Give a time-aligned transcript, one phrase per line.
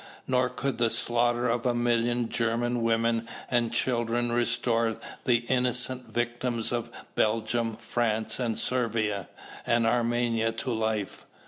[0.25, 6.71] Nor could the slaughter of a million German women and children restore the innocent victims
[6.71, 9.29] of Belgium, France, Servia,
[9.63, 11.27] and Armenia to life.